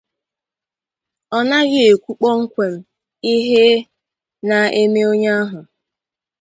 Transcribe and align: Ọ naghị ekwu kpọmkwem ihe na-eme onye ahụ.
Ọ 1.37 1.39
naghị 1.49 1.79
ekwu 1.91 2.11
kpọmkwem 2.19 2.73
ihe 3.33 3.65
na-eme 4.47 5.01
onye 5.11 5.29
ahụ. 5.41 5.59